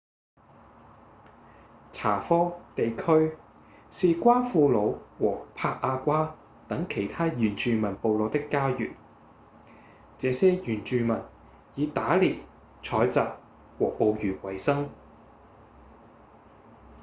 [1.91, 3.37] 查科地區
[3.91, 6.35] 是瓜庫魯和帕亞瓜
[6.67, 8.93] 等其他原住民部落的家園
[10.17, 11.21] 這些原住民
[11.75, 12.39] 以打獵、
[12.81, 13.19] 採集
[13.77, 14.89] 和捕魚維生